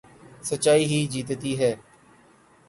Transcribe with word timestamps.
سچائی 0.43 0.83
ہی 0.85 0.99
جیتتی 1.11 1.51
ہے 1.59 1.71